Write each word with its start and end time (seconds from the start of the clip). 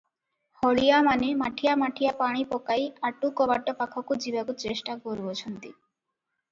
ହଳିଆମାନେ 0.61 1.27
ମାଠିଆ 1.41 1.75
ମାଠିଆ 1.81 2.13
ପାଣି 2.23 2.47
ପକାଇ 2.55 2.89
ଆଟୁ 3.11 3.33
କବାଟ 3.43 3.77
ପାଖକୁ 3.85 4.19
ଯିବାକୁ 4.27 4.59
ଚେଷ୍ଟା 4.67 4.99
କରୁଅଛନ୍ତି। 5.07 5.75